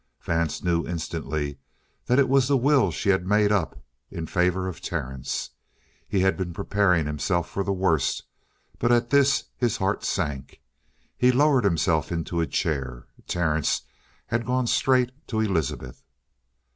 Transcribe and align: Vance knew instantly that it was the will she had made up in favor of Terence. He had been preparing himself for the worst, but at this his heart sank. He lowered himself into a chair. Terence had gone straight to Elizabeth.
Vance 0.23 0.63
knew 0.63 0.83
instantly 0.87 1.59
that 2.07 2.17
it 2.17 2.27
was 2.27 2.47
the 2.47 2.57
will 2.57 2.89
she 2.89 3.09
had 3.09 3.23
made 3.23 3.51
up 3.51 3.83
in 4.09 4.25
favor 4.25 4.67
of 4.67 4.81
Terence. 4.81 5.51
He 6.07 6.21
had 6.21 6.35
been 6.35 6.53
preparing 6.55 7.05
himself 7.05 7.47
for 7.47 7.63
the 7.63 7.71
worst, 7.71 8.23
but 8.79 8.91
at 8.91 9.11
this 9.11 9.43
his 9.57 9.77
heart 9.77 10.03
sank. 10.03 10.59
He 11.19 11.31
lowered 11.31 11.65
himself 11.65 12.11
into 12.11 12.41
a 12.41 12.47
chair. 12.47 13.05
Terence 13.27 13.83
had 14.25 14.47
gone 14.47 14.65
straight 14.65 15.11
to 15.27 15.39
Elizabeth. 15.39 16.01